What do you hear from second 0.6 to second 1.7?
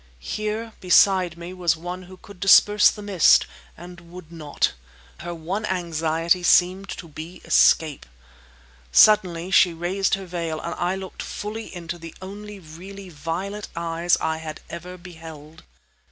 beside me,